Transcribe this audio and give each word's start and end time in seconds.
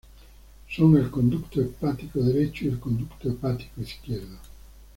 Son 0.67 0.97
el 0.97 1.11
conducto 1.11 1.61
hepático 1.61 2.23
derecho 2.23 2.65
y 2.65 2.69
el 2.69 2.79
conducto 2.79 3.29
hepático 3.29 3.81
izquierdo. 3.81 4.35